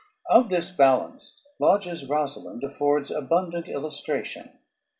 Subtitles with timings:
[0.35, 4.57] ]Of this balance Lodge's "Rosalynde" affords abundant illustration.